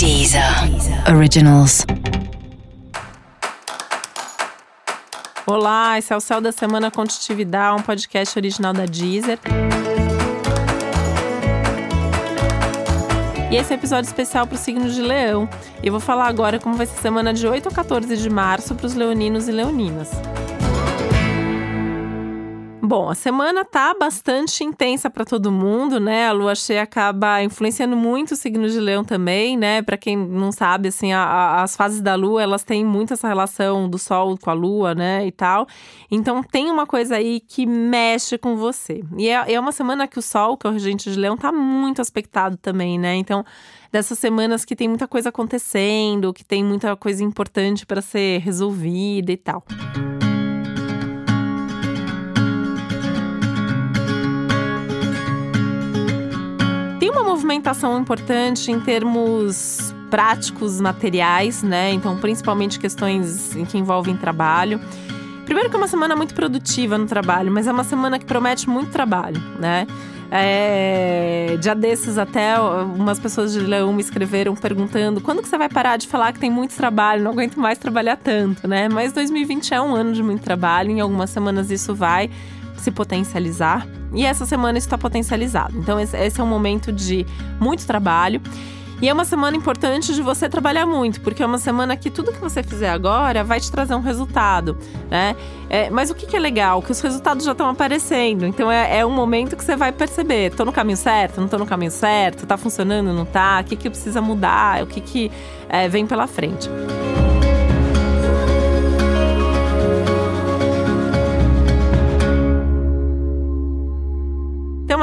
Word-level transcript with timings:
Deezer 0.00 0.42
Originals. 1.14 1.84
Olá, 5.46 5.98
esse 5.98 6.10
é 6.10 6.16
o 6.16 6.20
Céu 6.20 6.40
da 6.40 6.50
Semana 6.52 6.90
Contitividade, 6.90 7.78
um 7.78 7.82
podcast 7.82 8.38
original 8.38 8.72
da 8.72 8.86
Deezer. 8.86 9.38
E 13.50 13.56
esse 13.56 13.74
é 13.74 13.76
um 13.76 13.78
episódio 13.78 14.08
especial 14.08 14.46
para 14.46 14.54
o 14.54 14.58
signo 14.58 14.88
de 14.88 15.02
Leão. 15.02 15.46
E 15.82 15.88
eu 15.88 15.92
vou 15.92 16.00
falar 16.00 16.28
agora 16.28 16.58
como 16.58 16.76
vai 16.76 16.86
ser 16.86 16.98
semana 16.98 17.34
de 17.34 17.46
8 17.46 17.68
a 17.68 17.70
14 17.70 18.16
de 18.16 18.30
março 18.30 18.74
para 18.74 18.86
os 18.86 18.94
leoninos 18.94 19.48
e 19.48 19.52
leoninas. 19.52 20.08
Bom, 22.90 23.08
a 23.08 23.14
semana 23.14 23.64
tá 23.64 23.94
bastante 23.94 24.64
intensa 24.64 25.08
para 25.08 25.24
todo 25.24 25.52
mundo, 25.52 26.00
né? 26.00 26.26
A 26.26 26.32
lua 26.32 26.56
cheia 26.56 26.82
acaba 26.82 27.40
influenciando 27.40 27.96
muito 27.96 28.32
o 28.32 28.36
signo 28.36 28.68
de 28.68 28.80
Leão 28.80 29.04
também, 29.04 29.56
né? 29.56 29.80
Para 29.80 29.96
quem 29.96 30.16
não 30.16 30.50
sabe, 30.50 30.88
assim, 30.88 31.12
a, 31.12 31.22
a, 31.22 31.62
as 31.62 31.76
fases 31.76 32.00
da 32.00 32.16
lua, 32.16 32.42
elas 32.42 32.64
têm 32.64 32.84
muito 32.84 33.12
essa 33.12 33.28
relação 33.28 33.88
do 33.88 33.96
sol 33.96 34.36
com 34.36 34.50
a 34.50 34.52
lua, 34.52 34.92
né? 34.92 35.24
E 35.24 35.30
tal. 35.30 35.68
Então 36.10 36.42
tem 36.42 36.68
uma 36.68 36.84
coisa 36.84 37.14
aí 37.14 37.38
que 37.38 37.64
mexe 37.64 38.36
com 38.36 38.56
você. 38.56 39.04
E 39.16 39.28
é, 39.28 39.52
é 39.52 39.60
uma 39.60 39.70
semana 39.70 40.08
que 40.08 40.18
o 40.18 40.22
sol, 40.22 40.56
que 40.56 40.66
é 40.66 40.70
o 40.70 40.72
regente 40.72 41.12
de 41.12 41.16
Leão, 41.16 41.36
tá 41.36 41.52
muito 41.52 42.02
aspectado 42.02 42.56
também, 42.56 42.98
né? 42.98 43.14
Então 43.14 43.44
dessas 43.92 44.18
semanas 44.18 44.64
que 44.64 44.74
tem 44.74 44.88
muita 44.88 45.06
coisa 45.06 45.28
acontecendo, 45.28 46.32
que 46.32 46.44
tem 46.44 46.64
muita 46.64 46.96
coisa 46.96 47.22
importante 47.22 47.86
para 47.86 48.02
ser 48.02 48.40
resolvida 48.40 49.30
e 49.30 49.36
tal. 49.36 49.64
Movimentação 57.30 58.00
importante 58.00 58.72
em 58.72 58.80
termos 58.80 59.94
práticos, 60.10 60.80
materiais, 60.80 61.62
né? 61.62 61.92
Então, 61.92 62.16
principalmente 62.18 62.78
questões 62.78 63.56
que 63.70 63.78
envolvem 63.78 64.16
trabalho. 64.16 64.80
Primeiro 65.44 65.70
que 65.70 65.76
é 65.76 65.78
uma 65.78 65.88
semana 65.88 66.16
muito 66.16 66.34
produtiva 66.34 66.98
no 66.98 67.06
trabalho, 67.06 67.52
mas 67.52 67.68
é 67.68 67.72
uma 67.72 67.84
semana 67.84 68.18
que 68.18 68.24
promete 68.24 68.68
muito 68.68 68.90
trabalho, 68.90 69.40
né? 69.58 69.86
É, 70.32 71.56
dia 71.60 71.74
desses 71.74 72.16
até 72.16 72.58
umas 72.60 73.18
pessoas 73.18 73.52
de 73.52 73.58
Leão 73.58 73.92
me 73.92 74.00
escreveram 74.00 74.54
perguntando 74.54 75.20
quando 75.20 75.42
que 75.42 75.48
você 75.48 75.58
vai 75.58 75.68
parar 75.68 75.96
de 75.96 76.06
falar 76.06 76.32
que 76.32 76.38
tem 76.38 76.50
muito 76.50 76.72
trabalho, 76.76 77.24
não 77.24 77.32
aguento 77.32 77.58
mais 77.58 77.78
trabalhar 77.78 78.16
tanto, 78.16 78.66
né? 78.68 78.88
Mas 78.88 79.12
2020 79.12 79.74
é 79.74 79.80
um 79.80 79.94
ano 79.94 80.12
de 80.12 80.22
muito 80.22 80.42
trabalho, 80.42 80.90
em 80.90 81.00
algumas 81.00 81.30
semanas 81.30 81.70
isso 81.70 81.94
vai 81.94 82.30
se 82.80 82.90
potencializar. 82.90 83.86
E 84.12 84.24
essa 84.24 84.44
semana 84.44 84.78
está 84.78 84.98
potencializado. 84.98 85.78
Então, 85.78 86.00
esse 86.00 86.40
é 86.40 86.42
um 86.42 86.46
momento 86.46 86.92
de 86.92 87.26
muito 87.60 87.86
trabalho. 87.86 88.40
E 89.02 89.08
é 89.08 89.12
uma 89.12 89.24
semana 89.24 89.56
importante 89.56 90.14
de 90.14 90.20
você 90.20 90.46
trabalhar 90.46 90.84
muito, 90.84 91.22
porque 91.22 91.42
é 91.42 91.46
uma 91.46 91.56
semana 91.56 91.96
que 91.96 92.10
tudo 92.10 92.32
que 92.32 92.38
você 92.38 92.62
fizer 92.62 92.90
agora 92.90 93.42
vai 93.42 93.58
te 93.58 93.70
trazer 93.72 93.94
um 93.94 94.00
resultado, 94.00 94.76
né? 95.10 95.34
É, 95.70 95.88
mas 95.88 96.10
o 96.10 96.14
que, 96.14 96.26
que, 96.26 96.36
é 96.36 96.38
legal? 96.38 96.82
Que 96.82 96.92
os 96.92 97.00
resultados 97.00 97.46
já 97.46 97.52
estão 97.52 97.66
aparecendo. 97.66 98.44
Então 98.44 98.70
é, 98.70 98.98
é, 98.98 99.06
um 99.06 99.10
momento 99.10 99.56
que 99.56 99.64
você 99.64 99.74
vai 99.74 99.90
perceber: 99.90 100.50
tô 100.54 100.66
no 100.66 100.72
caminho 100.72 100.98
certo, 100.98 101.40
não 101.40 101.48
tô 101.48 101.56
no 101.56 101.64
caminho 101.64 101.90
certo, 101.90 102.46
tá 102.46 102.58
funcionando, 102.58 103.10
não 103.14 103.24
tá? 103.24 103.60
O 103.62 103.64
que, 103.64 103.76
que 103.76 103.88
precisa 103.88 104.20
mudar? 104.20 104.82
O 104.82 104.86
que, 104.86 105.00
que 105.00 105.32
é, 105.66 105.88
vem 105.88 106.06
pela 106.06 106.26
frente. 106.26 106.68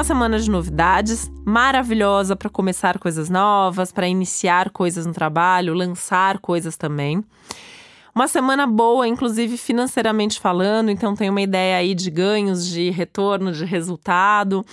Semana 0.08 0.40
de 0.40 0.50
novidades, 0.50 1.30
maravilhosa 1.44 2.34
para 2.34 2.50
começar 2.50 2.98
coisas 2.98 3.30
novas, 3.30 3.92
para 3.92 4.08
iniciar 4.08 4.70
coisas 4.70 5.06
no 5.06 5.12
trabalho, 5.12 5.74
lançar 5.74 6.40
coisas 6.40 6.78
também. 6.78 7.22
Uma 8.18 8.28
semana 8.28 8.66
boa, 8.66 9.08
inclusive 9.08 9.58
financeiramente 9.58 10.40
falando, 10.40 10.90
então 10.90 11.16
tem 11.16 11.30
uma 11.30 11.40
ideia 11.40 11.78
aí 11.78 11.94
de 11.94 12.10
ganhos, 12.10 12.68
de 12.68 12.90
retorno, 12.90 13.52
de 13.52 13.64
resultado. 13.64 14.66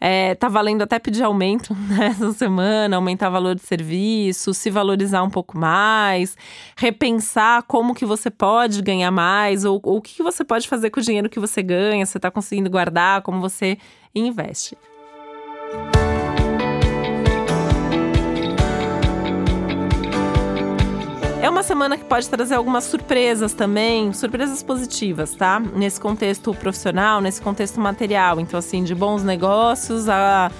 É, 0.00 0.34
tá 0.34 0.48
valendo 0.48 0.80
até 0.80 0.98
pedir 0.98 1.22
aumento 1.22 1.76
nessa 1.92 2.32
semana, 2.32 2.96
aumentar 2.96 3.28
o 3.28 3.32
valor 3.32 3.54
de 3.54 3.60
serviço, 3.60 4.54
se 4.54 4.70
valorizar 4.70 5.22
um 5.22 5.28
pouco 5.28 5.58
mais, 5.58 6.38
repensar 6.74 7.64
como 7.64 7.94
que 7.94 8.06
você 8.06 8.30
pode 8.30 8.80
ganhar 8.80 9.10
mais, 9.10 9.66
ou, 9.66 9.78
ou 9.82 9.98
o 9.98 10.00
que, 10.00 10.22
você 10.22 10.42
pode 10.42 10.66
fazer 10.66 10.88
com 10.88 10.98
o 10.98 11.02
dinheiro 11.02 11.28
que 11.28 11.38
você 11.38 11.62
ganha, 11.62 12.06
você 12.06 12.16
está 12.16 12.30
conseguindo 12.30 12.70
guardar, 12.70 13.20
como 13.20 13.42
você 13.42 13.76
investe. 14.14 14.74
É 21.46 21.48
uma 21.48 21.62
semana 21.62 21.96
que 21.96 22.02
pode 22.02 22.28
trazer 22.28 22.56
algumas 22.56 22.82
surpresas 22.82 23.52
também, 23.52 24.12
surpresas 24.12 24.64
positivas, 24.64 25.32
tá? 25.32 25.60
Nesse 25.60 26.00
contexto 26.00 26.52
profissional, 26.52 27.20
nesse 27.20 27.40
contexto 27.40 27.78
material. 27.80 28.40
Então, 28.40 28.58
assim, 28.58 28.82
de 28.82 28.96
bons 28.96 29.22
negócios 29.22 30.08
a 30.08 30.50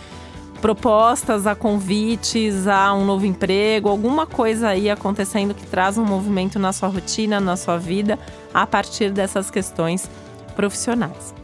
propostas, 0.61 1.45
a 1.45 1.57
convites, 1.57 2.69
a 2.69 2.95
um 2.95 3.05
novo 3.05 3.27
emprego, 3.27 3.89
alguma 3.89 4.29
coisa 4.29 4.69
aí 4.69 4.89
acontecendo 4.89 5.55
que 5.55 5.67
traz 5.67 5.99
um 5.99 6.05
movimento 6.05 6.57
na 6.57 6.73
sua 6.73 6.89
rotina, 6.89 7.41
na 7.41 7.57
sua 7.57 7.79
vida, 7.79 8.17
a 8.55 8.65
partir 8.65 9.11
dessas 9.11 9.51
questões 9.51 10.09
profissionais. 10.55 11.35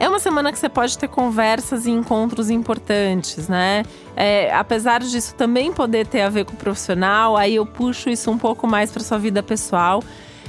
É 0.00 0.08
uma 0.08 0.20
semana 0.20 0.52
que 0.52 0.58
você 0.58 0.68
pode 0.68 0.96
ter 0.96 1.08
conversas 1.08 1.84
e 1.84 1.90
encontros 1.90 2.50
importantes, 2.50 3.48
né? 3.48 3.82
É, 4.14 4.54
apesar 4.54 5.00
disso 5.00 5.34
também 5.34 5.72
poder 5.72 6.06
ter 6.06 6.22
a 6.22 6.28
ver 6.28 6.44
com 6.44 6.52
o 6.52 6.56
profissional, 6.56 7.36
aí 7.36 7.56
eu 7.56 7.66
puxo 7.66 8.08
isso 8.08 8.30
um 8.30 8.38
pouco 8.38 8.64
mais 8.64 8.92
para 8.92 9.02
sua 9.02 9.18
vida 9.18 9.42
pessoal. 9.42 10.02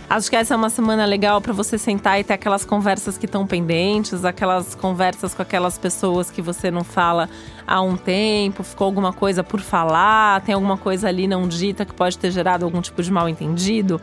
Acho 0.07 0.29
que 0.29 0.35
essa 0.35 0.53
é 0.53 0.57
uma 0.57 0.69
semana 0.69 1.03
legal 1.05 1.41
para 1.41 1.53
você 1.53 1.79
sentar 1.79 2.19
e 2.19 2.23
ter 2.23 2.33
aquelas 2.33 2.63
conversas 2.63 3.17
que 3.17 3.25
estão 3.25 3.45
pendentes, 3.45 4.23
aquelas 4.23 4.75
conversas 4.75 5.33
com 5.33 5.41
aquelas 5.41 5.77
pessoas 5.79 6.29
que 6.29 6.41
você 6.41 6.69
não 6.69 6.83
fala 6.83 7.27
há 7.65 7.81
um 7.81 7.95
tempo, 7.95 8.63
ficou 8.63 8.85
alguma 8.85 9.13
coisa 9.13 9.43
por 9.43 9.61
falar, 9.61 10.41
tem 10.41 10.53
alguma 10.53 10.77
coisa 10.77 11.07
ali 11.07 11.27
não 11.27 11.47
dita 11.47 11.85
que 11.85 11.93
pode 11.93 12.17
ter 12.17 12.31
gerado 12.31 12.65
algum 12.65 12.81
tipo 12.81 13.01
de 13.01 13.11
mal 13.11 13.29
entendido 13.29 13.99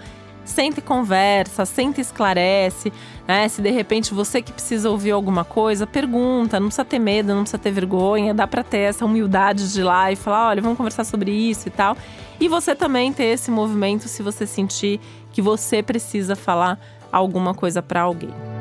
senta 0.47 0.79
e 0.79 0.83
conversa, 0.83 1.67
senta 1.67 2.01
e 2.01 2.03
esclarece, 2.03 2.91
né? 3.29 3.47
Se 3.49 3.61
de 3.61 3.71
repente 3.71 4.15
você 4.15 4.41
que 4.41 4.53
precisa 4.53 4.89
ouvir 4.89 5.11
alguma 5.11 5.45
coisa, 5.45 5.87
pergunta, 5.87 6.59
não 6.59 6.69
precisa 6.69 6.85
ter 6.85 6.99
medo, 6.99 7.35
não 7.35 7.43
precisa 7.43 7.59
ter 7.59 7.73
vergonha, 7.73 8.33
dá 8.33 8.47
para 8.47 8.63
ter 8.63 8.79
essa 8.79 9.05
humildade 9.05 9.73
de 9.73 9.81
ir 9.81 9.85
lá 9.85 10.11
e 10.11 10.17
falar, 10.17 10.49
olha, 10.49 10.63
vamos 10.63 10.79
conversar 10.79 11.05
sobre 11.05 11.31
isso 11.31 11.69
e 11.69 11.71
tal. 11.71 11.97
E 12.41 12.49
você 12.49 12.75
também 12.75 13.13
ter 13.13 13.25
esse 13.25 13.51
movimento 13.51 14.09
se 14.09 14.23
você 14.23 14.47
sentir 14.47 15.01
que 15.33 15.43
você 15.43 15.83
precisa 15.83 16.37
falar 16.37 16.79
alguma 17.13 17.53
coisa 17.53 17.83
para 17.83 18.03
alguém. 18.03 18.56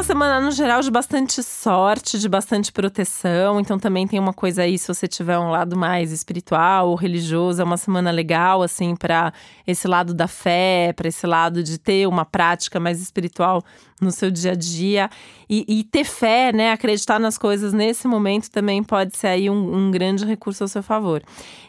Uma 0.00 0.04
semana, 0.04 0.40
no 0.40 0.50
geral, 0.50 0.80
de 0.80 0.90
bastante 0.90 1.42
sorte, 1.42 2.18
de 2.18 2.26
bastante 2.26 2.72
proteção. 2.72 3.60
Então, 3.60 3.78
também 3.78 4.06
tem 4.06 4.18
uma 4.18 4.32
coisa 4.32 4.62
aí, 4.62 4.78
se 4.78 4.88
você 4.88 5.06
tiver 5.06 5.38
um 5.38 5.50
lado 5.50 5.76
mais 5.76 6.10
espiritual 6.10 6.88
ou 6.88 6.94
religioso, 6.94 7.60
é 7.60 7.64
uma 7.64 7.76
semana 7.76 8.10
legal, 8.10 8.62
assim, 8.62 8.96
para 8.96 9.30
esse 9.66 9.86
lado 9.86 10.14
da 10.14 10.26
fé, 10.26 10.94
para 10.96 11.06
esse 11.06 11.26
lado 11.26 11.62
de 11.62 11.76
ter 11.76 12.08
uma 12.08 12.24
prática 12.24 12.80
mais 12.80 12.98
espiritual 12.98 13.62
no 14.00 14.10
seu 14.10 14.30
dia 14.30 14.52
a 14.52 14.54
dia. 14.54 15.10
E, 15.52 15.64
e, 15.80 15.84
ter 15.84 16.04
fé, 16.04 16.52
né? 16.52 16.70
Acreditar 16.70 17.18
nas 17.18 17.36
coisas 17.36 17.72
nesse 17.72 18.06
momento 18.06 18.48
também 18.50 18.84
pode 18.84 19.16
ser 19.16 19.26
aí 19.26 19.50
um, 19.50 19.74
um, 19.76 19.90
grande 19.90 20.24
recurso 20.24 20.62
ao 20.62 20.68
seu 20.68 20.80
favor. 20.80 21.22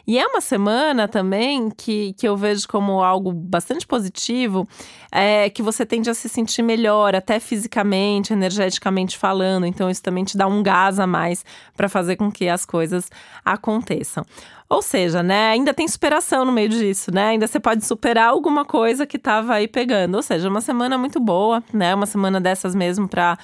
E 0.06 0.16
é 0.16 0.24
uma 0.24 0.40
semana 0.40 1.08
também 1.08 1.68
que, 1.68 2.12
que 2.12 2.26
eu 2.26 2.36
vejo 2.36 2.68
como 2.68 3.02
algo 3.02 3.32
bastante 3.32 3.84
positivo, 3.84 4.68
é, 5.10 5.50
que 5.50 5.62
você 5.62 5.84
tende 5.84 6.08
a 6.08 6.14
se 6.14 6.28
sentir 6.28 6.62
melhor, 6.62 7.16
até 7.16 7.40
fisicamente, 7.40 8.21
energeticamente 8.30 9.16
falando. 9.16 9.64
Então, 9.64 9.88
isso 9.88 10.02
também 10.02 10.24
te 10.24 10.36
dá 10.36 10.46
um 10.46 10.62
gás 10.62 11.00
a 11.00 11.06
mais 11.06 11.44
para 11.74 11.88
fazer 11.88 12.16
com 12.16 12.30
que 12.30 12.48
as 12.48 12.66
coisas 12.66 13.10
aconteçam. 13.44 14.24
Ou 14.72 14.80
seja, 14.80 15.22
né, 15.22 15.50
ainda 15.50 15.74
tem 15.74 15.86
superação 15.86 16.46
no 16.46 16.50
meio 16.50 16.70
disso, 16.70 17.12
né? 17.12 17.26
Ainda 17.26 17.46
você 17.46 17.60
pode 17.60 17.84
superar 17.84 18.30
alguma 18.30 18.64
coisa 18.64 19.04
que 19.04 19.18
estava 19.18 19.52
aí 19.52 19.68
pegando. 19.68 20.14
Ou 20.14 20.22
seja, 20.22 20.48
uma 20.48 20.62
semana 20.62 20.96
muito 20.96 21.20
boa, 21.20 21.62
né? 21.74 21.94
Uma 21.94 22.06
semana 22.06 22.40
dessas 22.40 22.74
mesmo 22.74 23.06
para 23.06 23.36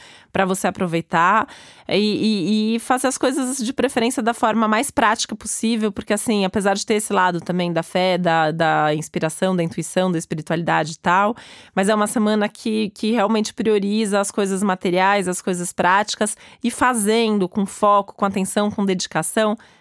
você 0.47 0.67
aproveitar 0.67 1.47
e, 1.87 1.97
e, 1.97 2.77
e, 2.77 2.79
fazer 2.79 3.09
as 3.09 3.19
coisas 3.19 3.59
de 3.59 3.75
preferência 3.75 4.23
da 4.23 4.33
forma 4.33 4.67
mais 4.67 4.91
prática 4.91 5.37
possível, 5.37 5.93
porque 5.93 6.15
assim, 6.15 6.47
apesar 6.47 6.73
de 6.73 6.87
ter 6.87 6.95
esse 6.95 7.13
lado 7.13 7.43
também 7.43 7.75
da 7.75 7.83
fé, 7.83 8.17
da, 8.17 8.51
da 8.51 8.95
inspiração, 8.95 9.55
da 9.55 9.63
intuição, 9.63 10.11
da 10.11 10.17
espiritualidade 10.17 10.93
e 10.93 10.99
tal, 10.99 11.37
mas 11.75 11.91
é 11.91 11.95
uma 11.95 12.07
semana 12.07 12.49
que, 12.49 12.89
que 12.95 13.13
realmente 13.13 13.53
prioriza 13.53 14.19
as 14.19 14.31
coisas 14.31 14.63
materiais, 14.63 15.29
as 15.29 15.43
coisas 15.43 15.75
práticas 15.75 16.39
e 16.65 16.71
fazendo 16.71 17.47
com 17.51 17.67
foco, 17.67 18.15
com 18.15 18.25
atenção, 18.25 18.71
com 18.71 18.83
dedicação 18.87 19.59